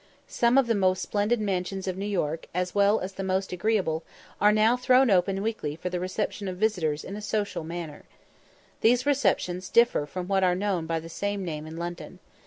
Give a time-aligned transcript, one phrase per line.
[0.27, 4.01] Some of the most splendid mansions of New York, as well as the most agreeable,
[4.41, 8.05] are now thrown open weekly for the reception of visitors in a social manner.
[8.79, 12.17] These receptions differ from what are known by the same name in London.